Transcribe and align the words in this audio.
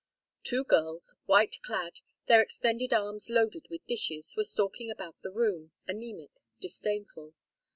Two 0.41 0.63
girls, 0.63 1.13
white 1.27 1.59
clad, 1.61 1.99
their 2.27 2.41
extended 2.41 2.91
arms 2.91 3.29
loaded 3.29 3.67
with 3.69 3.85
dishes, 3.85 4.33
were 4.35 4.43
stalking 4.43 4.89
about 4.89 5.21
the 5.21 5.29
room, 5.31 5.73
anæmic, 5.87 6.31
disdainful. 6.59 7.35